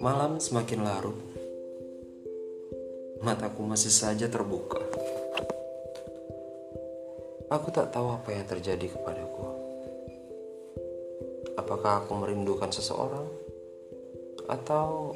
Malam 0.00 0.40
semakin 0.40 0.80
larut, 0.80 1.20
mataku 3.20 3.68
masih 3.68 3.92
saja 3.92 4.32
terbuka. 4.32 4.80
Aku 7.52 7.68
tak 7.68 7.92
tahu 7.92 8.16
apa 8.16 8.32
yang 8.32 8.48
terjadi 8.48 8.96
kepadaku. 8.96 9.44
Apakah 11.60 12.00
aku 12.00 12.16
merindukan 12.16 12.72
seseorang, 12.72 13.28
atau 14.48 15.12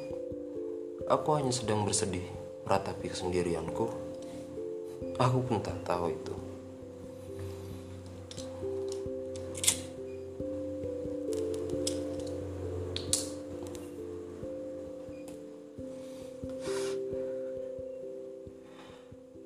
aku 1.09 1.29
hanya 1.33 1.57
sedang 1.57 1.89
bersedih 1.89 2.29
meratapi 2.69 3.09
kesendirianku? 3.09 3.89
Aku 5.17 5.39
pun 5.49 5.65
tak 5.65 5.81
tahu 5.89 6.13
itu. 6.13 6.46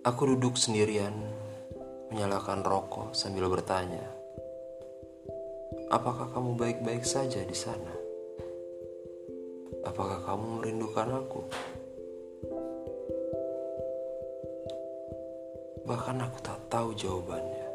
Aku 0.01 0.25
duduk 0.25 0.57
sendirian, 0.57 1.13
menyalakan 2.09 2.65
rokok 2.65 3.13
sambil 3.13 3.53
bertanya, 3.53 4.01
"Apakah 5.93 6.33
kamu 6.33 6.57
baik-baik 6.57 7.05
saja 7.05 7.45
di 7.45 7.53
sana? 7.53 7.93
Apakah 9.85 10.25
kamu 10.25 10.65
merindukan 10.65 11.21
aku?" 11.21 11.45
Bahkan 15.85 16.17
aku 16.17 16.39
tak 16.41 16.65
tahu 16.73 16.97
jawabannya. 16.97 17.69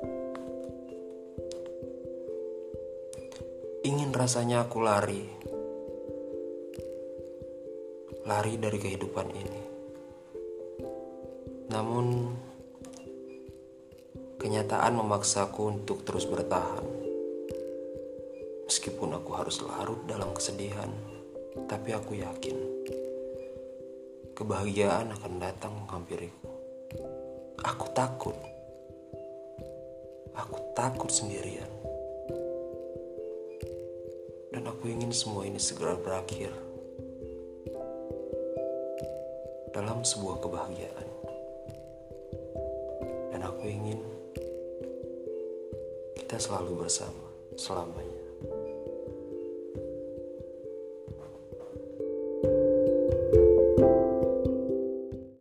Ingin 3.85 4.09
rasanya 4.17 4.65
aku 4.65 4.81
lari, 4.81 5.29
lari 8.25 8.57
dari 8.57 8.77
kehidupan 8.81 9.29
ini. 9.29 9.74
Namun, 11.75 12.31
kenyataan 14.39 14.95
memaksaku 14.95 15.75
untuk 15.75 16.07
terus 16.07 16.23
bertahan. 16.23 16.87
Meskipun 18.63 19.11
aku 19.11 19.35
harus 19.35 19.59
larut 19.59 19.99
dalam 20.07 20.31
kesedihan, 20.31 20.87
tapi 21.67 21.91
aku 21.91 22.15
yakin 22.15 22.55
kebahagiaan 24.39 25.11
akan 25.19 25.33
datang 25.35 25.75
menghampiriku. 25.75 26.47
Aku 27.59 27.91
takut, 27.91 28.39
aku 30.31 30.57
takut 30.79 31.11
sendirian, 31.11 31.71
dan 34.55 34.63
aku 34.63 34.95
ingin 34.95 35.11
semua 35.11 35.43
ini 35.43 35.59
segera 35.59 35.99
berakhir 35.99 36.55
dalam 39.75 40.07
sebuah 40.07 40.39
kebahagiaan 40.39 41.14
aku 43.45 43.63
ingin 43.69 43.99
kita 46.17 46.41
selalu 46.41 46.85
bersama 46.85 47.25
selamanya. 47.53 48.14